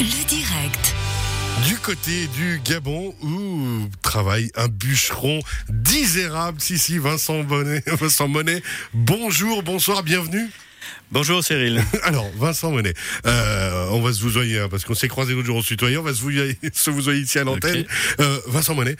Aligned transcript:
Le 0.00 0.24
direct. 0.24 0.94
Du 1.66 1.76
côté 1.76 2.26
du 2.28 2.60
Gabon 2.64 3.14
où 3.22 3.88
travaille 4.00 4.50
un 4.56 4.68
bûcheron 4.68 5.40
disérable. 5.68 6.60
Si, 6.60 6.78
si, 6.78 6.98
Vincent 6.98 7.44
Bonnet, 7.44 7.82
Vincent 7.86 8.26
Monet. 8.26 8.62
Bonjour, 8.94 9.62
bonsoir, 9.62 10.02
bienvenue. 10.02 10.48
Bonjour 11.10 11.44
Cyril. 11.44 11.84
Alors, 12.04 12.28
Vincent 12.36 12.70
Monet, 12.70 12.94
euh, 13.26 13.88
on 13.90 14.00
va 14.00 14.12
se 14.12 14.22
vous 14.22 14.38
hein, 14.38 14.68
parce 14.70 14.84
qu'on 14.84 14.94
s'est 14.94 15.08
croisé 15.08 15.34
l'autre 15.34 15.46
jour 15.46 15.58
au 15.58 15.62
citoyen, 15.62 16.00
on 16.00 16.02
va 16.02 16.14
se 16.14 16.22
vous 16.22 16.30
se 16.72 16.90
vous 16.90 17.10
ici 17.10 17.38
à 17.38 17.44
l'antenne. 17.44 17.84
Euh, 18.18 18.40
Vincent 18.46 18.74
Monet, 18.74 18.96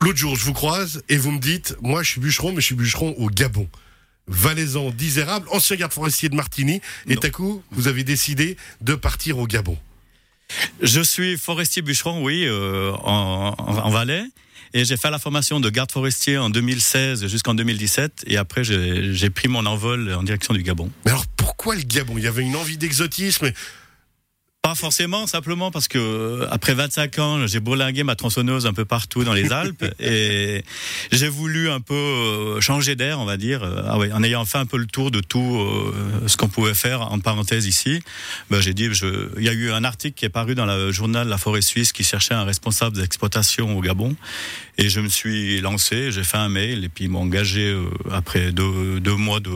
l'autre 0.00 0.18
jour, 0.18 0.36
je 0.36 0.44
vous 0.44 0.54
croise 0.54 1.02
et 1.08 1.18
vous 1.18 1.32
me 1.32 1.40
dites, 1.40 1.76
moi 1.82 2.02
je 2.02 2.10
suis 2.12 2.20
bûcheron, 2.20 2.52
mais 2.52 2.60
je 2.60 2.66
suis 2.66 2.74
bûcheron 2.74 3.14
au 3.18 3.28
Gabon. 3.28 3.68
Valaisan 4.26 4.90
disérable, 4.90 5.46
ancien 5.52 5.76
garde 5.76 5.92
forestier 5.92 6.28
de 6.28 6.34
Martigny, 6.34 6.80
et 7.08 7.16
à 7.22 7.30
coup, 7.30 7.62
vous 7.70 7.88
avez 7.88 8.04
décidé 8.04 8.56
de 8.80 8.94
partir 8.94 9.38
au 9.38 9.46
Gabon. 9.46 9.78
Je 10.80 11.00
suis 11.00 11.36
forestier 11.36 11.82
bûcheron, 11.82 12.22
oui, 12.22 12.44
euh, 12.46 12.92
en, 13.02 13.54
en, 13.58 13.90
Valais. 13.90 14.24
Et 14.74 14.84
j'ai 14.84 14.96
fait 14.96 15.10
la 15.10 15.18
formation 15.18 15.60
de 15.60 15.70
garde 15.70 15.90
forestier 15.90 16.38
en 16.38 16.50
2016 16.50 17.26
jusqu'en 17.26 17.54
2017. 17.54 18.24
Et 18.26 18.36
après, 18.36 18.64
j'ai 18.64 19.14
j'ai 19.14 19.30
pris 19.30 19.48
mon 19.48 19.64
envol 19.66 20.12
en 20.12 20.22
direction 20.22 20.54
du 20.54 20.62
Gabon. 20.62 20.90
Mais 21.04 21.10
alors 21.10 21.26
pourquoi 21.36 21.74
le 21.74 21.82
Gabon? 21.82 22.18
Il 22.18 22.24
y 22.24 22.26
avait 22.26 22.42
une 22.42 22.56
envie 22.56 22.76
d'exotisme. 22.76 23.50
Pas 24.68 24.74
forcément, 24.74 25.26
simplement 25.26 25.70
parce 25.70 25.88
que 25.88 25.96
euh, 25.96 26.46
après 26.50 26.74
25 26.74 27.18
ans, 27.20 27.46
j'ai 27.46 27.58
bourlingué 27.58 28.02
ma 28.02 28.16
tronçonneuse 28.16 28.66
un 28.66 28.74
peu 28.74 28.84
partout 28.84 29.24
dans 29.24 29.32
les 29.32 29.50
Alpes 29.50 29.82
et 29.98 30.62
j'ai 31.10 31.28
voulu 31.30 31.70
un 31.70 31.80
peu 31.80 31.94
euh, 31.94 32.60
changer 32.60 32.94
d'air, 32.94 33.18
on 33.18 33.24
va 33.24 33.38
dire. 33.38 33.62
Euh, 33.62 33.80
Ah 33.88 33.96
ouais, 33.96 34.12
en 34.12 34.22
ayant 34.22 34.44
fait 34.44 34.58
un 34.58 34.66
peu 34.66 34.76
le 34.76 34.84
tour 34.84 35.10
de 35.10 35.20
tout 35.20 35.58
ce 36.26 36.36
qu'on 36.36 36.48
pouvait 36.48 36.74
faire 36.74 37.00
en 37.00 37.18
parenthèse 37.18 37.64
ici, 37.64 38.02
ben, 38.50 38.60
j'ai 38.60 38.74
dit, 38.74 38.92
je... 38.92 39.30
il 39.38 39.42
y 39.42 39.48
a 39.48 39.54
eu 39.54 39.70
un 39.70 39.84
article 39.84 40.18
qui 40.18 40.26
est 40.26 40.28
paru 40.28 40.54
dans 40.54 40.66
le 40.66 40.92
journal 40.92 41.28
La 41.28 41.38
Forêt 41.38 41.62
Suisse 41.62 41.92
qui 41.92 42.04
cherchait 42.04 42.34
un 42.34 42.44
responsable 42.44 42.98
d'exploitation 42.98 43.74
au 43.74 43.80
Gabon 43.80 44.16
et 44.76 44.90
je 44.90 45.00
me 45.00 45.08
suis 45.08 45.62
lancé, 45.62 46.12
j'ai 46.12 46.24
fait 46.24 46.36
un 46.36 46.50
mail 46.50 46.84
et 46.84 46.90
puis 46.90 47.06
ils 47.06 47.10
m'ont 47.10 47.22
engagé 47.22 47.74
après 48.10 48.52
deux, 48.52 49.00
deux 49.00 49.16
mois 49.16 49.40
de, 49.40 49.50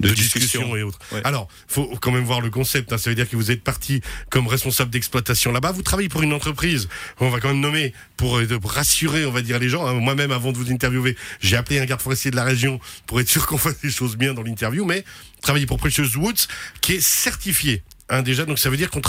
de 0.00 0.10
discussion 0.10 0.76
et 0.76 0.82
autres. 0.82 0.98
Ouais. 1.12 1.20
Alors, 1.24 1.48
faut 1.66 1.86
quand 2.00 2.10
même 2.12 2.24
voir 2.24 2.40
le 2.40 2.50
concept. 2.50 2.92
hein. 2.92 2.98
Ça 2.98 3.10
veut 3.10 3.16
dire 3.16 3.28
que 3.28 3.36
vous 3.36 3.50
êtes 3.50 3.62
parti 3.64 4.00
comme 4.30 4.46
responsable 4.46 4.90
d'exploitation 4.90 5.52
là-bas. 5.52 5.72
Vous 5.72 5.82
travaillez 5.82 6.08
pour 6.08 6.22
une 6.22 6.32
entreprise. 6.32 6.88
On 7.20 7.30
va 7.30 7.40
quand 7.40 7.48
même 7.48 7.60
nommer 7.60 7.92
pour 8.16 8.38
euh, 8.38 8.46
rassurer, 8.64 9.26
on 9.26 9.32
va 9.32 9.42
dire 9.42 9.58
les 9.58 9.68
gens. 9.68 9.86
hein. 9.86 9.94
Moi-même, 9.94 10.30
avant 10.30 10.52
de 10.52 10.56
vous 10.58 10.70
interviewer, 10.70 11.16
j'ai 11.40 11.56
appelé 11.56 11.80
un 11.80 11.84
garde 11.84 12.00
forestier 12.00 12.30
de 12.30 12.36
la 12.36 12.44
région 12.44 12.78
pour 13.06 13.20
être 13.20 13.28
sûr 13.28 13.46
qu'on 13.46 13.58
fasse 13.58 13.76
les 13.82 13.90
choses 13.90 14.16
bien 14.16 14.34
dans 14.34 14.42
l'interview. 14.42 14.84
Mais 14.84 15.04
travailler 15.42 15.66
pour 15.66 15.78
Precious 15.78 16.16
Woods, 16.16 16.46
qui 16.80 16.94
est 16.94 17.00
certifié 17.00 17.82
hein, 18.08 18.22
déjà. 18.22 18.44
Donc 18.44 18.58
ça 18.58 18.70
veut 18.70 18.76
dire 18.76 18.90
qu'on 18.90 19.02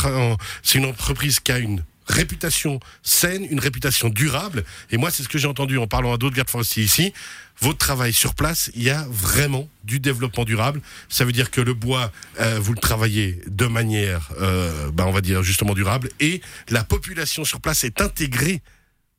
c'est 0.63 0.77
une 0.77 0.85
entreprise 0.85 1.39
qui 1.39 1.51
a 1.51 1.59
une 1.59 1.83
réputation 2.09 2.79
saine, 3.03 3.47
une 3.49 3.59
réputation 3.59 4.09
durable. 4.09 4.63
Et 4.91 4.97
moi, 4.97 5.11
c'est 5.11 5.23
ce 5.23 5.29
que 5.29 5.37
j'ai 5.37 5.47
entendu 5.47 5.77
en 5.77 5.87
parlant 5.87 6.13
à 6.13 6.17
d'autres 6.17 6.35
gardes 6.35 6.49
forestiers 6.49 6.83
ici. 6.83 7.13
Votre 7.61 7.77
travail 7.77 8.13
sur 8.13 8.35
place, 8.35 8.71
il 8.75 8.83
y 8.83 8.89
a 8.89 9.05
vraiment 9.09 9.67
du 9.83 9.99
développement 9.99 10.45
durable. 10.45 10.81
Ça 11.09 11.25
veut 11.25 11.31
dire 11.31 11.51
que 11.51 11.61
le 11.61 11.73
bois, 11.73 12.11
euh, 12.39 12.59
vous 12.59 12.73
le 12.73 12.79
travaillez 12.79 13.41
de 13.47 13.65
manière, 13.65 14.31
euh, 14.39 14.91
bah, 14.91 15.05
on 15.07 15.11
va 15.11 15.21
dire 15.21 15.43
justement 15.43 15.73
durable, 15.73 16.09
et 16.19 16.41
la 16.69 16.83
population 16.83 17.43
sur 17.43 17.59
place 17.59 17.83
est 17.83 18.01
intégrée 18.01 18.61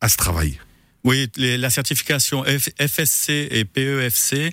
à 0.00 0.08
ce 0.08 0.16
travail. 0.16 0.58
Oui, 1.02 1.30
la 1.36 1.70
certification 1.70 2.44
FSC 2.44 3.48
et 3.50 3.64
PEFC, 3.64 4.52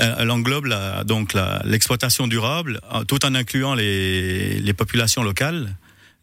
euh, 0.00 0.14
elle 0.18 0.30
englobe 0.30 0.66
la, 0.66 1.02
donc 1.04 1.32
l'exploitation 1.64 2.26
durable, 2.26 2.80
euh, 2.92 3.04
tout 3.04 3.24
en 3.24 3.34
incluant 3.34 3.74
les, 3.74 4.60
les 4.60 4.72
populations 4.74 5.22
locales, 5.22 5.74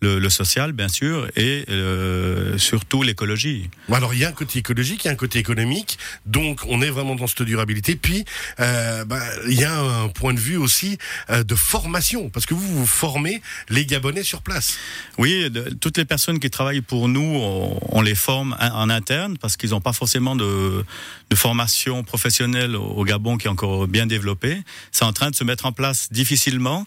le, 0.01 0.19
le 0.19 0.29
social 0.29 0.71
bien 0.73 0.87
sûr, 0.89 1.27
et 1.35 1.65
euh, 1.69 2.57
surtout 2.57 3.01
l'écologie. 3.01 3.69
Alors 3.91 4.13
il 4.13 4.19
y 4.19 4.25
a 4.25 4.29
un 4.29 4.33
côté 4.33 4.59
écologique, 4.59 5.03
il 5.03 5.07
y 5.07 5.09
a 5.09 5.13
un 5.13 5.15
côté 5.15 5.39
économique, 5.39 5.97
donc 6.25 6.61
on 6.67 6.81
est 6.81 6.89
vraiment 6.89 7.15
dans 7.15 7.27
cette 7.27 7.43
durabilité. 7.43 7.95
Puis 7.95 8.25
euh, 8.59 9.05
bah, 9.05 9.21
il 9.47 9.59
y 9.59 9.63
a 9.63 9.79
un 9.79 10.09
point 10.09 10.33
de 10.33 10.39
vue 10.39 10.57
aussi 10.57 10.97
euh, 11.29 11.43
de 11.43 11.55
formation, 11.55 12.29
parce 12.29 12.45
que 12.45 12.53
vous 12.53 12.67
vous 12.79 12.85
formez 12.85 13.41
les 13.69 13.85
Gabonais 13.85 14.23
sur 14.23 14.41
place. 14.41 14.77
Oui, 15.17 15.49
de- 15.49 15.73
toutes 15.79 15.97
les 15.97 16.05
personnes 16.05 16.39
qui 16.39 16.49
travaillent 16.49 16.81
pour 16.81 17.07
nous, 17.07 17.21
on, 17.21 17.79
on 17.89 18.01
les 18.01 18.15
forme 18.15 18.55
en, 18.59 18.67
en 18.83 18.89
interne 18.89 19.37
parce 19.37 19.55
qu'ils 19.57 19.69
n'ont 19.71 19.81
pas 19.81 19.93
forcément 19.93 20.35
de, 20.35 20.83
de 21.29 21.35
formation 21.35 22.03
professionnelle 22.03 22.75
au, 22.75 22.83
au 22.83 23.03
Gabon 23.05 23.37
qui 23.37 23.47
est 23.47 23.49
encore 23.49 23.87
bien 23.87 24.05
développée. 24.05 24.61
C'est 24.91 25.05
en 25.05 25.13
train 25.13 25.29
de 25.31 25.35
se 25.35 25.43
mettre 25.43 25.65
en 25.65 25.71
place 25.71 26.09
difficilement. 26.11 26.85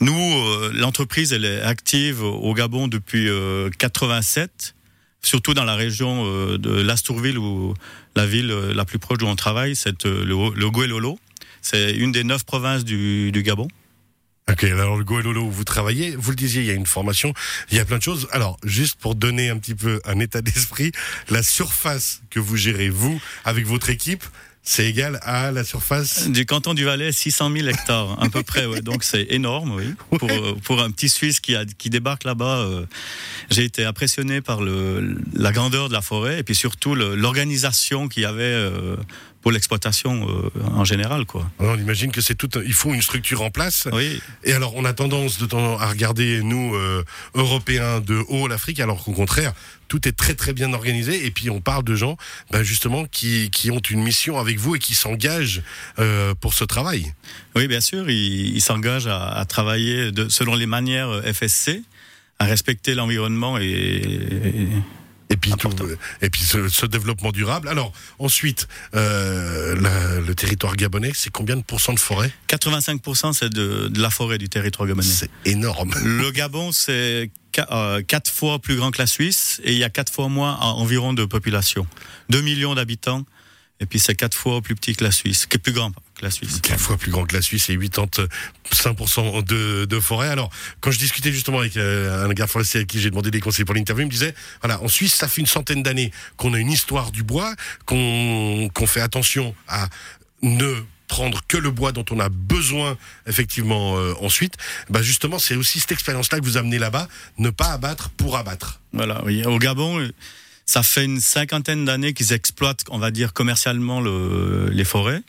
Nous, 0.00 0.12
euh, 0.14 0.72
l'entreprise, 0.74 1.32
elle 1.32 1.44
est 1.44 1.60
active 1.62 2.22
au 2.22 2.49
Gabon 2.54 2.88
depuis 2.88 3.28
euh, 3.28 3.70
87, 3.78 4.74
surtout 5.22 5.54
dans 5.54 5.64
la 5.64 5.74
région 5.74 6.24
euh, 6.26 6.58
de 6.58 6.70
l'Astourville 6.70 7.38
ou 7.38 7.74
la 8.16 8.26
ville 8.26 8.50
euh, 8.50 8.72
la 8.74 8.84
plus 8.84 8.98
proche 8.98 9.18
d'où 9.18 9.26
on 9.26 9.36
travaille, 9.36 9.76
c'est 9.76 10.06
euh, 10.06 10.24
le, 10.24 10.54
le 10.54 10.70
Guelolo. 10.70 11.18
C'est 11.62 11.92
une 11.92 12.12
des 12.12 12.24
neuf 12.24 12.44
provinces 12.44 12.84
du, 12.84 13.32
du 13.32 13.42
Gabon. 13.42 13.68
Ok, 14.50 14.64
alors 14.64 14.96
le 14.96 15.04
Goélolo 15.04 15.42
où 15.42 15.50
vous 15.50 15.64
travaillez, 15.64 16.16
vous 16.16 16.30
le 16.30 16.36
disiez, 16.36 16.62
il 16.62 16.66
y 16.66 16.70
a 16.70 16.74
une 16.74 16.86
formation, 16.86 17.32
il 17.70 17.76
y 17.76 17.80
a 17.80 17.84
plein 17.84 17.98
de 17.98 18.02
choses. 18.02 18.26
Alors, 18.32 18.56
juste 18.64 18.98
pour 18.98 19.14
donner 19.14 19.48
un 19.48 19.58
petit 19.58 19.76
peu 19.76 20.00
un 20.04 20.18
état 20.18 20.42
d'esprit, 20.42 20.90
la 21.28 21.42
surface 21.42 22.22
que 22.30 22.40
vous 22.40 22.56
gérez, 22.56 22.88
vous, 22.88 23.20
avec 23.44 23.66
votre 23.66 23.90
équipe, 23.90 24.24
c'est 24.62 24.86
égal 24.86 25.18
à 25.22 25.50
la 25.52 25.64
surface. 25.64 26.28
Du 26.28 26.44
canton 26.44 26.74
du 26.74 26.84
Valais, 26.84 27.12
600 27.12 27.50
000 27.56 27.68
hectares, 27.68 28.22
à 28.22 28.28
peu 28.28 28.42
près. 28.42 28.66
Ouais. 28.66 28.82
Donc 28.82 29.04
c'est 29.04 29.26
énorme, 29.30 29.72
oui. 29.74 29.94
Pour, 30.18 30.30
euh, 30.30 30.54
pour 30.64 30.82
un 30.82 30.90
petit 30.90 31.08
Suisse 31.08 31.40
qui, 31.40 31.56
a, 31.56 31.64
qui 31.64 31.88
débarque 31.88 32.24
là-bas, 32.24 32.58
euh, 32.58 32.84
j'ai 33.50 33.64
été 33.64 33.84
impressionné 33.84 34.40
par 34.40 34.60
le, 34.60 35.16
la 35.32 35.52
grandeur 35.52 35.88
de 35.88 35.94
la 35.94 36.02
forêt 36.02 36.40
et 36.40 36.42
puis 36.42 36.54
surtout 36.54 36.94
l'organisation 36.94 38.08
qu'il 38.08 38.22
y 38.22 38.26
avait 38.26 38.42
euh, 38.42 38.96
pour 39.42 39.52
l'exploitation 39.52 40.28
euh, 40.28 40.50
en 40.74 40.84
général, 40.84 41.24
quoi. 41.24 41.50
On 41.58 41.76
imagine 41.78 42.12
que 42.12 42.20
c'est 42.20 42.34
tout. 42.34 42.50
un- 42.56 42.62
Il 42.64 42.74
faut 42.74 42.92
une 42.92 43.00
structure 43.02 43.40
en 43.42 43.50
place. 43.50 43.88
Oui, 43.92 44.20
Et 44.44 44.52
alors, 44.52 44.74
on 44.76 44.84
a 44.84 44.92
tendance 44.92 45.38
de 45.38 45.46
temps 45.46 45.78
à 45.78 45.86
regarder 45.86 46.42
nous 46.42 46.74
euh, 46.74 47.04
Européens 47.34 48.00
de 48.00 48.22
haut 48.28 48.48
l'Afrique, 48.48 48.80
alors 48.80 49.02
qu'au 49.02 49.12
contraire, 49.12 49.52
tout 49.88 50.06
est 50.06 50.12
très 50.12 50.34
très 50.34 50.52
bien 50.52 50.72
organisé. 50.72 51.24
Et 51.26 51.30
puis, 51.30 51.48
on 51.50 51.60
parle 51.60 51.84
de 51.84 51.94
gens, 51.94 52.16
ben, 52.50 52.62
justement, 52.62 53.06
qui 53.06 53.50
qui 53.50 53.70
ont 53.70 53.80
une 53.80 54.02
mission 54.02 54.38
avec 54.38 54.58
vous 54.58 54.76
et 54.76 54.78
qui 54.78 54.94
s'engagent 54.94 55.62
euh, 55.98 56.34
pour 56.34 56.52
ce 56.54 56.64
travail. 56.64 57.12
oui, 57.56 57.66
bien 57.66 57.80
sûr, 57.80 58.08
il, 58.10 58.54
il 58.54 58.60
s'engage 58.60 59.06
à, 59.06 59.28
à 59.30 59.44
travailler 59.46 60.12
de, 60.12 60.28
selon 60.28 60.54
les 60.54 60.66
manières 60.66 61.08
euh, 61.08 61.32
FSC, 61.32 61.82
à 62.38 62.44
respecter 62.44 62.94
l'environnement 62.94 63.56
et, 63.58 63.64
Et 63.64 64.68
puis, 65.36 65.52
tout, 65.52 65.68
Important. 65.68 65.84
et 66.22 66.30
puis 66.30 66.42
ce, 66.42 66.68
ce 66.68 66.86
développement 66.86 67.30
durable. 67.32 67.68
Alors, 67.68 67.92
ensuite, 68.18 68.66
euh, 68.94 69.74
la- 69.80 70.20
le 70.20 70.34
territoire 70.34 70.76
gabonais, 70.76 71.12
c'est 71.14 71.30
combien 71.30 71.56
de 71.56 71.62
pourcents 71.62 71.92
de 71.92 72.00
forêt? 72.00 72.32
85% 72.48 73.32
c'est 73.32 73.50
de, 73.50 73.88
de 73.88 74.00
la 74.00 74.10
forêt 74.10 74.38
du 74.38 74.48
territoire 74.48 74.88
gabonais. 74.88 75.06
C'est 75.06 75.30
énorme. 75.44 75.92
Le 76.04 76.30
Gabon, 76.30 76.72
c'est 76.72 77.30
euh, 77.70 78.02
quatre 78.02 78.30
fois 78.30 78.58
plus 78.58 78.76
grand 78.76 78.90
que 78.90 78.98
la 78.98 79.06
Suisse 79.06 79.60
et 79.64 79.72
il 79.72 79.78
y 79.78 79.84
a 79.84 79.90
quatre 79.90 80.12
fois 80.12 80.28
moins 80.28 80.56
en- 80.60 80.78
environ 80.78 81.12
de 81.12 81.24
population. 81.24 81.86
2 82.30 82.40
millions 82.42 82.74
d'habitants 82.74 83.24
et 83.80 83.86
puis 83.86 83.98
c'est 83.98 84.14
quatre 84.14 84.36
fois 84.36 84.60
plus 84.60 84.74
petit 84.74 84.94
que 84.94 85.04
la 85.04 85.10
Suisse, 85.10 85.46
qui 85.46 85.56
est 85.56 85.60
plus 85.60 85.72
grand 85.72 85.90
que 85.90 86.24
la 86.24 86.30
Suisse. 86.30 86.60
Quatre 86.62 86.80
fois 86.80 86.96
plus 86.98 87.10
grand 87.10 87.24
que 87.24 87.34
la 87.34 87.42
Suisse 87.42 87.70
et 87.70 87.76
85% 87.76 89.42
de, 89.44 89.86
de 89.86 90.00
forêt. 90.00 90.28
Alors, 90.28 90.50
quand 90.80 90.90
je 90.90 90.98
discutais 90.98 91.32
justement 91.32 91.60
avec 91.60 91.76
euh, 91.76 92.26
un 92.26 92.32
garde 92.34 92.50
forestier 92.50 92.80
à 92.80 92.84
qui 92.84 93.00
j'ai 93.00 93.10
demandé 93.10 93.30
des 93.30 93.40
conseils 93.40 93.64
pour 93.64 93.74
l'interview, 93.74 94.02
il 94.02 94.06
me 94.06 94.10
disait, 94.10 94.34
voilà, 94.60 94.82
en 94.82 94.88
Suisse, 94.88 95.14
ça 95.14 95.28
fait 95.28 95.40
une 95.40 95.46
centaine 95.46 95.82
d'années 95.82 96.12
qu'on 96.36 96.52
a 96.52 96.58
une 96.58 96.70
histoire 96.70 97.10
du 97.10 97.22
bois, 97.22 97.54
qu'on 97.86 98.68
qu'on 98.74 98.86
fait 98.86 99.00
attention 99.00 99.54
à 99.66 99.88
ne 100.42 100.74
prendre 101.08 101.40
que 101.48 101.56
le 101.56 101.70
bois 101.70 101.92
dont 101.92 102.04
on 102.10 102.20
a 102.20 102.28
besoin 102.28 102.96
effectivement 103.26 103.98
euh, 103.98 104.14
ensuite. 104.20 104.54
Bah 104.88 105.02
justement, 105.02 105.38
c'est 105.38 105.56
aussi 105.56 105.80
cette 105.80 105.92
expérience-là 105.92 106.38
que 106.38 106.44
vous 106.44 106.56
amenez 106.56 106.78
là-bas, 106.78 107.08
ne 107.38 107.50
pas 107.50 107.72
abattre 107.72 108.10
pour 108.10 108.36
abattre. 108.36 108.80
Voilà, 108.92 109.22
oui. 109.24 109.44
Au 109.44 109.58
Gabon, 109.58 110.00
euh, 110.00 110.12
ça 110.70 110.84
fait 110.84 111.04
une 111.04 111.18
cinquantaine 111.18 111.84
d'années 111.84 112.14
qu'ils 112.14 112.32
exploitent, 112.32 112.84
on 112.90 112.98
va 112.98 113.10
dire, 113.10 113.32
commercialement 113.32 114.00
le, 114.00 114.68
les 114.70 114.84
forêts. 114.84 115.20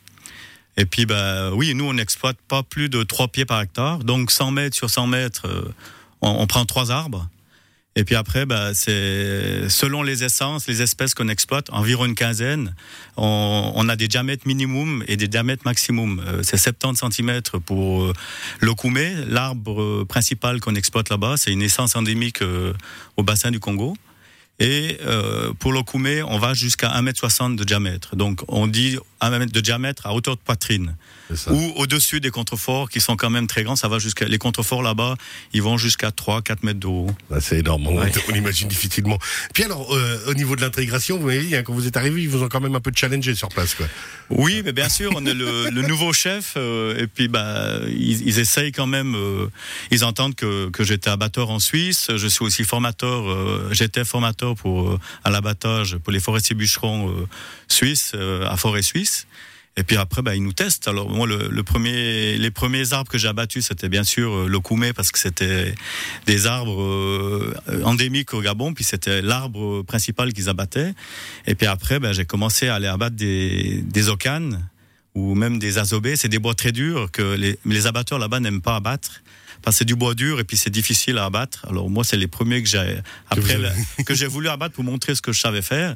Et 0.76 0.86
puis, 0.86 1.04
bah, 1.04 1.50
oui, 1.52 1.74
nous, 1.74 1.84
on 1.84 1.94
n'exploite 1.94 2.36
pas 2.46 2.62
plus 2.62 2.88
de 2.88 3.02
3 3.02 3.26
pieds 3.26 3.44
par 3.44 3.60
hectare. 3.60 3.98
Donc, 4.04 4.30
100 4.30 4.52
mètres 4.52 4.76
sur 4.76 4.88
100 4.88 5.08
mètres, 5.08 5.48
euh, 5.48 5.74
on, 6.20 6.46
prend 6.46 6.64
trois 6.64 6.92
arbres. 6.92 7.28
Et 7.96 8.04
puis 8.04 8.14
après, 8.14 8.46
bah, 8.46 8.72
c'est 8.72 9.68
selon 9.68 10.04
les 10.04 10.22
essences, 10.22 10.68
les 10.68 10.80
espèces 10.80 11.12
qu'on 11.12 11.26
exploite, 11.26 11.70
environ 11.70 12.04
une 12.04 12.14
quinzaine. 12.14 12.72
On, 13.16 13.88
a 13.88 13.96
des 13.96 14.06
diamètres 14.06 14.46
minimum 14.46 15.02
et 15.08 15.16
des 15.16 15.26
diamètres 15.26 15.62
maximum. 15.64 16.22
Euh, 16.24 16.44
c'est 16.44 16.56
70 16.56 17.00
cm 17.10 17.42
pour 17.66 18.04
euh, 18.04 18.12
le 18.60 18.74
koumé, 18.74 19.12
l'arbre 19.26 20.04
principal 20.04 20.60
qu'on 20.60 20.76
exploite 20.76 21.10
là-bas. 21.10 21.34
C'est 21.36 21.50
une 21.50 21.62
essence 21.62 21.96
endémique 21.96 22.44
au 23.16 23.24
bassin 23.24 23.50
du 23.50 23.58
Congo. 23.58 23.96
Et 24.58 24.98
euh, 25.02 25.52
pour 25.58 25.72
le 25.72 25.82
koumé, 25.82 26.22
on 26.22 26.38
va 26.38 26.54
jusqu'à 26.54 26.88
1m60 26.88 27.56
de 27.56 27.64
diamètre. 27.64 28.16
Donc 28.16 28.42
on 28.48 28.66
dit 28.66 28.98
de 29.30 29.60
diamètre 29.60 30.06
à 30.06 30.14
hauteur 30.14 30.36
de 30.36 30.40
poitrine. 30.40 30.96
Ou 31.48 31.72
au-dessus 31.76 32.20
des 32.20 32.30
contreforts 32.30 32.90
qui 32.90 33.00
sont 33.00 33.16
quand 33.16 33.30
même 33.30 33.46
très 33.46 33.62
grands. 33.62 33.76
Ça 33.76 33.88
va 33.88 33.98
jusqu'à 33.98 34.26
les 34.26 34.38
contreforts 34.38 34.82
là-bas, 34.82 35.16
ils 35.52 35.62
vont 35.62 35.78
jusqu'à 35.78 36.10
3-4 36.10 36.56
mètres 36.62 36.80
de 36.80 36.86
haut. 36.86 37.10
Ah, 37.30 37.40
c'est 37.40 37.60
énorme. 37.60 37.86
On, 37.86 38.34
imagine 38.34 38.68
difficilement. 38.68 39.18
Puis 39.54 39.64
alors, 39.64 39.94
euh, 39.94 40.18
au 40.26 40.34
niveau 40.34 40.56
de 40.56 40.60
l'intégration, 40.60 41.18
vous 41.18 41.26
m'avez 41.26 41.42
dit 41.42 41.56
hein, 41.56 41.62
quand 41.62 41.72
vous 41.72 41.86
êtes 41.86 41.96
arrivé, 41.96 42.22
ils 42.22 42.28
vous 42.28 42.42
ont 42.42 42.48
quand 42.48 42.60
même 42.60 42.74
un 42.74 42.80
peu 42.80 42.92
challengé 42.94 43.34
sur 43.34 43.48
place, 43.48 43.74
quoi. 43.74 43.86
Oui, 44.30 44.62
mais 44.64 44.72
bien 44.72 44.88
sûr, 44.88 45.12
on 45.14 45.24
est 45.24 45.34
le, 45.34 45.70
nouveau 45.82 46.12
chef 46.12 46.54
euh, 46.56 46.96
et 46.96 47.06
puis 47.06 47.28
bah 47.28 47.80
ils, 47.88 48.38
essayent 48.38 48.72
quand 48.72 48.86
même. 48.86 49.14
Euh, 49.14 49.48
ils 49.90 50.04
entendent 50.04 50.34
que, 50.34 50.68
que 50.70 50.84
j'étais 50.84 51.10
abatteur 51.10 51.50
en 51.50 51.58
Suisse. 51.58 52.10
Je 52.14 52.26
suis 52.28 52.44
aussi 52.44 52.64
formateur. 52.64 53.24
j'étais 53.72 54.04
formateur 54.04 54.54
pour 54.54 54.98
à 55.24 55.30
l'abattage 55.30 55.96
pour 55.98 56.12
les 56.12 56.20
forestiers 56.20 56.54
bûcherons 56.54 57.14
suisses 57.68 58.14
à 58.14 58.56
Forêt 58.56 58.82
Suisse. 58.82 59.11
Et 59.76 59.84
puis 59.84 59.96
après, 59.96 60.20
bah, 60.20 60.36
ils 60.36 60.42
nous 60.42 60.52
testent. 60.52 60.86
Alors 60.86 61.08
moi, 61.08 61.26
le, 61.26 61.62
premier, 61.62 62.36
les 62.36 62.50
premiers 62.50 62.92
arbres 62.92 63.10
que 63.10 63.16
j'ai 63.16 63.28
abattus, 63.28 63.66
c'était 63.68 63.88
bien 63.88 64.04
sûr 64.04 64.32
euh, 64.32 64.46
le 64.46 64.60
koumé 64.60 64.92
parce 64.92 65.10
que 65.10 65.18
c'était 65.18 65.74
des 66.26 66.46
arbres 66.46 66.82
euh, 66.82 67.54
endémiques 67.84 68.34
au 68.34 68.42
Gabon. 68.42 68.74
Puis 68.74 68.84
c'était 68.84 69.22
l'arbre 69.22 69.82
principal 69.82 70.34
qu'ils 70.34 70.50
abattaient. 70.50 70.92
Et 71.46 71.54
puis 71.54 71.66
après, 71.66 72.00
bah, 72.00 72.12
j'ai 72.12 72.26
commencé 72.26 72.68
à 72.68 72.74
aller 72.74 72.86
abattre 72.86 73.16
des, 73.16 73.82
des 73.82 74.08
okanes 74.10 74.62
ou 75.14 75.34
même 75.34 75.58
des 75.58 75.78
azobés. 75.78 76.16
C'est 76.16 76.28
des 76.28 76.38
bois 76.38 76.54
très 76.54 76.72
durs 76.72 77.10
que 77.10 77.34
les, 77.34 77.58
les 77.64 77.86
abatteurs 77.86 78.18
là-bas 78.18 78.40
n'aiment 78.40 78.62
pas 78.62 78.76
abattre 78.76 79.22
c'est 79.70 79.84
du 79.84 79.94
bois 79.94 80.14
dur 80.14 80.40
et 80.40 80.44
puis 80.44 80.56
c'est 80.56 80.70
difficile 80.70 81.18
à 81.18 81.26
abattre. 81.26 81.64
Alors 81.68 81.88
moi, 81.88 82.04
c'est 82.04 82.16
les 82.16 82.26
premiers 82.26 82.62
que 82.62 82.68
j'ai 82.68 82.98
après 83.30 83.58
que 84.04 84.14
j'ai 84.14 84.26
voulu 84.26 84.48
abattre 84.48 84.74
pour 84.74 84.84
montrer 84.84 85.14
ce 85.14 85.22
que 85.22 85.32
je 85.32 85.40
savais 85.40 85.62
faire. 85.62 85.94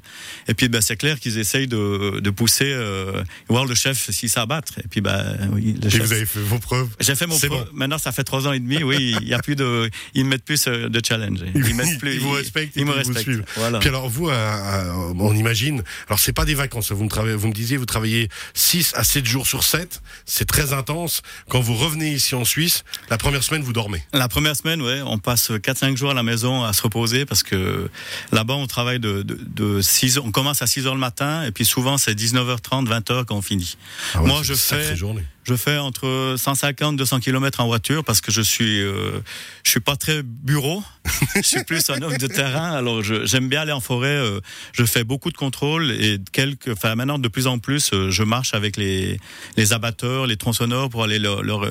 Et 0.48 0.54
puis 0.54 0.68
ben, 0.68 0.80
c'est 0.80 0.96
clair 0.96 1.18
qu'ils 1.18 1.38
essayent 1.38 1.66
de, 1.66 2.20
de 2.20 2.30
pousser, 2.30 2.72
euh, 2.72 3.22
voir 3.48 3.64
le 3.64 3.74
chef 3.74 4.10
s'il 4.10 4.28
sait 4.28 4.40
abattre. 4.40 4.78
Et 4.78 4.88
puis 4.88 5.00
ben 5.00 5.36
oui, 5.52 5.76
le 5.82 5.90
chef, 5.90 6.02
vous 6.02 6.12
avez 6.12 6.26
fait 6.26 6.40
vos 6.40 6.58
preuves. 6.58 6.88
J'ai 7.00 7.14
fait 7.14 7.26
mon 7.26 7.38
preuve. 7.38 7.68
Maintenant, 7.72 7.98
ça 7.98 8.12
fait 8.12 8.24
trois 8.24 8.46
ans 8.46 8.52
et 8.52 8.60
demi. 8.60 8.82
Oui, 8.82 9.16
il 9.20 9.28
y 9.28 9.34
a 9.34 9.38
plus 9.38 9.56
de, 9.56 9.90
ils 10.14 10.24
me 10.24 10.30
mettent 10.30 10.44
plus 10.44 10.66
euh, 10.68 10.88
de 10.88 11.00
challenge. 11.04 11.40
Ils, 11.54 11.74
mettent 11.74 11.98
plus. 11.98 12.14
Ils 12.14 12.20
vous 12.20 12.30
respectent. 12.30 12.76
Ils, 12.76 12.84
me 12.84 12.92
respectent. 12.92 13.28
Vous 13.28 13.42
voilà. 13.56 13.78
Puis 13.78 13.88
alors 13.88 14.08
vous, 14.08 14.30
on 14.30 15.34
imagine. 15.34 15.82
Alors 16.08 16.18
c'est 16.18 16.32
pas 16.32 16.44
des 16.44 16.54
vacances. 16.54 16.92
Vous 16.92 17.04
me 17.04 17.08
travaillez, 17.08 17.34
vous 17.34 17.48
me 17.48 17.54
disiez, 17.54 17.76
vous 17.76 17.86
travaillez 17.86 18.28
6 18.54 18.92
à 18.94 19.04
7 19.04 19.26
jours 19.26 19.46
sur 19.46 19.64
7. 19.64 20.00
C'est 20.24 20.46
très 20.46 20.72
intense. 20.72 21.22
Quand 21.48 21.60
vous 21.60 21.74
revenez 21.74 22.12
ici 22.12 22.34
en 22.34 22.44
Suisse, 22.44 22.84
la 23.10 23.18
première 23.18 23.42
semaine 23.42 23.56
vous 23.62 23.73
dormez 23.73 24.03
La 24.12 24.29
première 24.29 24.56
semaine, 24.56 24.82
ouais, 24.82 25.03
on 25.05 25.19
passe 25.19 25.50
4-5 25.50 25.97
jours 25.97 26.11
à 26.11 26.14
la 26.14 26.23
maison 26.23 26.64
à 26.64 26.73
se 26.73 26.82
reposer 26.82 27.25
parce 27.26 27.43
que 27.43 27.91
là-bas, 28.32 28.55
on 28.55 28.67
travaille 28.67 29.00
de, 29.00 29.23
de, 29.23 29.81
6 29.81 30.19
on 30.19 30.31
commence 30.31 30.62
à 30.62 30.67
6 30.67 30.87
heures 30.87 30.94
le 30.94 31.00
matin 31.00 31.44
et 31.44 31.53
puis 31.53 31.64
souvent 31.64 31.99
c'est 31.99 32.14
19h30, 32.14 32.87
20h 32.87 33.25
quand 33.25 33.37
on 33.37 33.43
finit. 33.43 33.76
Ah 34.14 34.20
Moi, 34.20 34.41
je 34.43 34.55
fais, 34.55 34.97
journée. 34.97 35.25
Je 35.44 35.55
fais 35.55 35.79
entre 35.79 36.35
150 36.37 36.97
200 36.97 37.20
km 37.20 37.61
en 37.61 37.67
voiture 37.67 38.05
parce 38.05 38.20
que 38.20 38.32
je 38.32 38.43
suis 38.43 38.81
euh, 38.81 39.20
je 39.64 39.70
suis 39.70 39.81
pas 39.81 39.97
très 39.97 40.23
bureau. 40.23 40.82
je 41.36 41.42
suis 41.42 41.64
plus 41.64 41.88
un 41.90 42.00
homme 42.02 42.16
de 42.16 42.26
terrain. 42.26 42.72
Alors 42.72 43.02
j'aime 43.02 43.48
bien 43.48 43.62
aller 43.62 43.72
en 43.72 43.80
forêt. 43.80 44.08
Euh, 44.08 44.40
je 44.72 44.84
fais 44.84 45.04
beaucoup 45.04 45.30
de 45.30 45.36
contrôles 45.36 45.90
et 45.90 46.18
quelques. 46.32 46.68
Enfin 46.68 46.94
maintenant 46.94 47.18
de 47.18 47.28
plus 47.28 47.46
en 47.46 47.58
plus, 47.58 47.90
euh, 47.92 48.10
je 48.10 48.22
marche 48.22 48.54
avec 48.54 48.76
les 48.76 49.18
les 49.56 49.72
abatteurs, 49.72 50.26
les 50.26 50.36
tronçonneurs 50.36 50.88
pour 50.90 51.04
aller 51.04 51.18
leur, 51.18 51.42
leur 51.42 51.70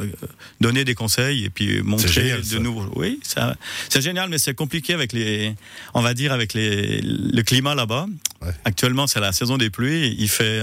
donner 0.62 0.86
des 0.86 0.96
conseils 0.96 1.46
et 1.46 1.50
puis 1.50 1.82
montrer 1.82 2.42
de 2.42 2.58
nouveaux. 2.60 2.90
Oui, 2.96 3.20
ça 3.24 3.56
c'est 3.90 4.02
génial, 4.02 4.30
mais 4.30 4.38
c'est 4.38 4.54
compliqué 4.54 4.94
avec 4.94 5.14
les. 5.14 5.54
On 5.94 6.02
va 6.02 6.14
dire 6.14 6.32
avec 6.32 6.54
les 6.54 7.02
le 7.02 7.42
climat 7.44 7.76
là-bas. 7.76 8.08
Actuellement, 8.64 9.08
c'est 9.08 9.20
la 9.20 9.32
saison 9.32 9.58
des 9.58 9.70
pluies. 9.70 10.16
Il 10.20 10.30
fait 10.30 10.62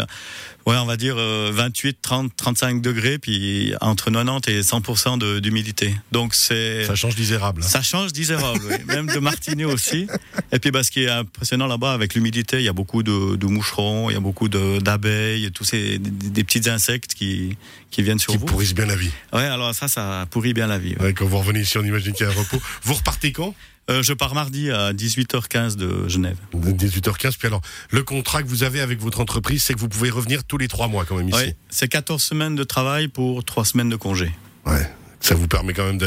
Ouais, 0.66 0.76
on 0.76 0.86
va 0.86 0.96
dire 0.96 1.16
28, 1.16 1.98
30, 2.00 2.32
35 2.36 2.80
degrés, 2.80 3.18
puis 3.18 3.74
entre 3.80 4.10
90 4.10 4.48
et 4.48 4.60
100% 4.60 5.40
d'humidité. 5.40 5.94
Donc 6.12 6.34
c'est. 6.34 6.84
Ça 6.84 6.94
change 6.94 7.16
d'isérable. 7.16 7.62
Hein. 7.64 7.68
Ça 7.68 7.82
change 7.82 8.12
d'isérable, 8.12 8.60
oui. 8.68 8.76
Même 8.86 9.06
de 9.06 9.18
Martigny 9.18 9.64
aussi. 9.64 10.06
Et 10.52 10.58
puis, 10.58 10.70
bah, 10.70 10.82
ce 10.82 10.90
qui 10.90 11.04
est 11.04 11.08
impressionnant 11.08 11.66
là-bas, 11.66 11.92
avec 11.92 12.14
l'humidité, 12.14 12.58
il 12.58 12.64
y 12.64 12.68
a 12.68 12.72
beaucoup 12.72 13.02
de, 13.02 13.36
de 13.36 13.46
moucherons, 13.46 14.10
il 14.10 14.14
y 14.14 14.16
a 14.16 14.20
beaucoup 14.20 14.48
d'abeilles, 14.48 15.50
tous 15.52 15.64
ces 15.64 15.98
des, 15.98 16.44
petits 16.44 16.68
insectes 16.68 17.14
qui 17.14 17.56
qui 17.90 18.02
viennent 18.02 18.18
sur 18.18 18.32
qui 18.32 18.38
vous. 18.38 18.46
Qui 18.46 18.52
pourrissent 18.52 18.74
bien 18.74 18.86
la 18.86 18.96
vie. 18.96 19.10
Ouais, 19.32 19.44
alors 19.44 19.74
ça, 19.74 19.88
ça 19.88 20.26
pourrit 20.30 20.54
bien 20.54 20.66
la 20.66 20.78
vie. 20.78 20.94
Ouais. 21.00 21.12
quand 21.12 21.26
vous 21.26 21.38
revenez 21.38 21.60
ici, 21.60 21.78
on 21.78 21.84
imagine 21.84 22.12
qu'il 22.12 22.26
y 22.26 22.28
a 22.28 22.32
un 22.32 22.36
repos. 22.36 22.60
Vous 22.82 22.94
repartez 22.94 23.32
quand? 23.32 23.54
Euh, 23.90 24.02
je 24.02 24.12
pars 24.12 24.34
mardi 24.34 24.70
à 24.70 24.92
18h15 24.92 25.76
de 25.76 26.08
Genève. 26.08 26.36
18h15. 26.54 27.36
Puis 27.38 27.48
alors, 27.48 27.60
le 27.90 28.02
contrat 28.02 28.42
que 28.42 28.48
vous 28.48 28.62
avez 28.62 28.80
avec 28.80 29.00
votre 29.00 29.20
entreprise, 29.20 29.62
c'est 29.62 29.74
que 29.74 29.80
vous 29.80 29.88
pouvez 29.88 30.10
revenir 30.10 30.44
tous 30.44 30.58
les 30.58 30.68
trois 30.68 30.88
mois 30.88 31.04
quand 31.04 31.16
même 31.16 31.28
ici. 31.28 31.38
Oui, 31.46 31.54
c'est 31.68 31.88
14 31.88 32.22
semaines 32.22 32.54
de 32.54 32.64
travail 32.64 33.08
pour 33.08 33.44
3 33.44 33.64
semaines 33.64 33.88
de 33.88 33.96
congé. 33.96 34.30
Ouais. 34.66 34.88
Ça 35.20 35.36
vous 35.36 35.46
permet 35.46 35.72
quand 35.72 35.84
même 35.84 35.98
de. 35.98 36.06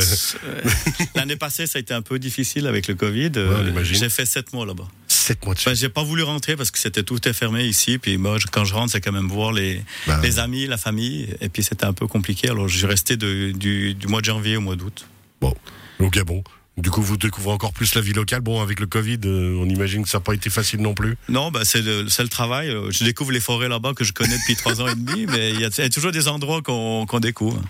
L'année 1.15 1.37
passée, 1.37 1.67
ça 1.67 1.77
a 1.77 1.81
été 1.81 1.93
un 1.93 2.01
peu 2.01 2.19
difficile 2.19 2.67
avec 2.67 2.87
le 2.87 2.95
Covid. 2.95 3.31
Euh, 3.37 3.83
j'ai 3.83 4.09
fait 4.09 4.25
7 4.25 4.51
mois 4.51 4.65
là-bas. 4.65 4.87
7 5.07 5.45
mois 5.45 5.55
de 5.55 5.61
ben, 5.65 5.73
J'ai 5.73 5.87
pas 5.87 6.03
voulu 6.03 6.21
rentrer 6.23 6.57
parce 6.57 6.69
que 6.69 6.77
c'était 6.77 7.03
tout 7.03 7.25
est 7.27 7.33
fermé 7.33 7.63
ici. 7.63 7.97
Puis 7.97 8.17
moi, 8.17 8.37
quand 8.51 8.65
je 8.65 8.73
rentre, 8.73 8.91
c'est 8.91 9.01
quand 9.01 9.13
même 9.13 9.29
voir 9.29 9.53
les, 9.53 9.81
ben 10.05 10.19
les 10.21 10.39
amis, 10.39 10.67
la 10.67 10.77
famille. 10.77 11.33
Et 11.39 11.47
puis 11.47 11.63
c'était 11.63 11.85
un 11.85 11.93
peu 11.93 12.07
compliqué. 12.07 12.49
Alors 12.49 12.67
j'ai 12.67 12.87
resté 12.87 13.15
de, 13.15 13.51
du, 13.51 13.93
du 13.93 14.07
mois 14.07 14.19
de 14.19 14.25
janvier 14.25 14.57
au 14.57 14.61
mois 14.61 14.75
d'août. 14.75 15.07
Bon, 15.39 15.55
au 15.99 16.09
Gabon. 16.09 16.43
Du 16.77 16.91
coup, 16.91 17.01
vous 17.01 17.15
découvrez 17.15 17.53
encore 17.53 17.71
plus 17.71 17.95
la 17.95 18.01
vie 18.01 18.11
locale. 18.11 18.41
Bon, 18.41 18.61
avec 18.61 18.81
le 18.81 18.85
Covid, 18.85 19.19
euh, 19.23 19.57
on 19.61 19.69
imagine 19.69 20.03
que 20.03 20.09
ça 20.09 20.17
n'a 20.17 20.23
pas 20.23 20.33
été 20.33 20.49
facile 20.49 20.81
non 20.81 20.93
plus. 20.93 21.15
Non, 21.29 21.49
bah, 21.49 21.61
c'est 21.63 21.81
le, 21.81 22.03
le, 22.03 22.27
travail. 22.27 22.69
Euh, 22.69 22.91
je 22.91 23.05
découvre 23.05 23.31
les 23.31 23.39
forêts 23.39 23.69
là-bas 23.69 23.93
que 23.93 24.03
je 24.03 24.11
connais 24.11 24.37
depuis 24.37 24.57
trois 24.57 24.81
ans 24.81 24.87
et 24.89 24.95
demi, 24.95 25.25
mais 25.29 25.51
il 25.51 25.61
y, 25.61 25.63
a 25.63 25.89
toujours 25.89 26.11
des 26.11 26.27
endroits 26.27 26.61
qu'on 26.61 27.19
découvre. 27.21 27.61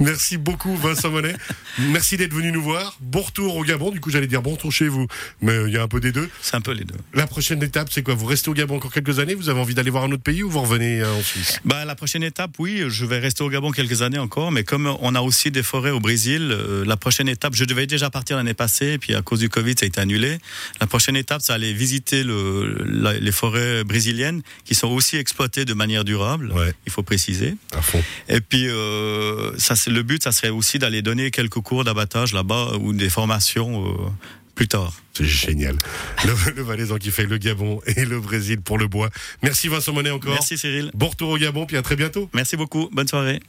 Merci 0.00 0.38
beaucoup, 0.38 0.74
Vincent 0.76 1.10
Monet. 1.10 1.36
Merci 1.78 2.16
d'être 2.16 2.32
venu 2.32 2.52
nous 2.52 2.62
voir. 2.62 2.96
Bon 3.00 3.20
retour 3.20 3.54
au 3.54 3.64
Gabon. 3.64 3.90
Du 3.90 4.00
coup, 4.00 4.08
j'allais 4.08 4.26
dire 4.26 4.40
bon 4.40 4.52
retour 4.52 4.72
chez 4.72 4.88
vous, 4.88 5.08
mais 5.42 5.52
euh, 5.52 5.68
il 5.68 5.74
y 5.74 5.76
a 5.76 5.82
un 5.82 5.88
peu 5.88 6.00
des 6.00 6.12
deux. 6.12 6.30
C'est 6.40 6.56
un 6.56 6.62
peu 6.62 6.72
les 6.72 6.84
deux. 6.84 6.96
La 7.12 7.26
prochaine 7.26 7.62
étape, 7.62 7.88
c'est 7.90 8.02
quoi? 8.02 8.14
Vous 8.14 8.26
restez 8.26 8.48
au 8.48 8.54
Gabon 8.54 8.76
encore 8.76 8.92
quelques 8.92 9.18
années? 9.18 9.34
Vous 9.34 9.50
avez 9.50 9.60
envie 9.60 9.74
d'aller 9.74 9.90
voir 9.90 10.04
un 10.04 10.12
autre 10.12 10.22
pays 10.22 10.42
ou 10.42 10.48
vous 10.48 10.62
revenez 10.62 11.04
en 11.04 11.20
Suisse? 11.20 11.60
Bah, 11.66 11.84
La 11.84 11.96
prochaine 11.96 12.22
étape, 12.22 12.52
oui, 12.58 12.84
je 12.88 13.04
vais 13.04 13.18
rester 13.18 13.44
au 13.44 13.50
Gabon 13.50 13.72
quelques 13.72 14.00
années 14.00 14.18
encore, 14.18 14.52
mais 14.52 14.64
comme 14.64 14.96
on 15.00 15.14
a 15.14 15.20
aussi 15.20 15.50
des 15.50 15.62
forêts 15.62 15.90
au 15.90 16.00
Brésil, 16.00 16.48
la 16.86 16.96
prochaine 16.96 17.28
étape, 17.28 17.54
je 17.54 17.66
devais 17.66 17.86
déjà 17.86 18.08
partir 18.08 18.38
l'année 18.38 18.53
passée, 18.54 18.98
puis 18.98 19.14
à 19.14 19.22
du 19.34 19.48
Covid, 19.48 19.74
ça 19.78 19.84
a 19.84 19.86
été 19.86 20.00
annulé. 20.00 20.38
La 20.80 20.86
prochaine 20.86 21.16
étape, 21.16 21.40
c'est 21.42 21.52
aller 21.52 21.72
visiter 21.72 22.22
le, 22.22 22.84
les 23.20 23.32
forêts 23.32 23.84
brésiliennes 23.84 24.42
qui 24.64 24.74
sont 24.74 24.88
aussi 24.88 25.16
exploitées 25.16 25.64
de 25.64 25.74
manière 25.74 26.04
durable. 26.04 26.54
Il 26.86 26.92
faut 26.92 27.02
préciser. 27.02 27.56
À 27.72 27.82
fond. 27.82 28.02
Et 28.28 28.40
puis, 28.40 28.68
euh, 28.68 29.56
ça, 29.58 29.74
le 29.90 30.02
but, 30.02 30.22
ça 30.22 30.32
serait 30.32 30.50
aussi 30.50 30.78
d'aller 30.78 31.02
donner 31.02 31.30
quelques 31.30 31.60
cours 31.60 31.84
d'abattage 31.84 32.32
là-bas 32.32 32.74
ou 32.80 32.92
des 32.92 33.10
formations. 33.10 33.86
Euh, 33.86 34.10
plus 34.54 34.68
tard. 34.68 34.92
C'est 35.14 35.24
génial. 35.24 35.76
Le, 36.24 36.32
le 36.54 36.62
Valaisan 36.62 36.98
qui 36.98 37.10
fait 37.10 37.26
le 37.26 37.38
Gabon 37.38 37.80
et 37.86 38.04
le 38.04 38.20
Brésil 38.20 38.60
pour 38.60 38.78
le 38.78 38.86
bois. 38.86 39.10
Merci 39.42 39.66
Vincent 39.66 39.92
Monet 39.92 40.10
encore. 40.10 40.32
Merci 40.32 40.56
Cyril. 40.56 40.92
Bon 40.94 41.08
retour 41.08 41.30
au 41.30 41.38
Gabon, 41.38 41.66
puis 41.66 41.76
à 41.76 41.82
très 41.82 41.96
bientôt. 41.96 42.30
Merci 42.32 42.56
beaucoup. 42.56 42.88
Bonne 42.92 43.08
soirée. 43.08 43.40